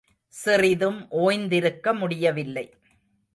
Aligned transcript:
சிறிதும் 0.33 1.07
ஓய்திருக்க 1.11 1.93
முடியவில்லை. 1.93 2.65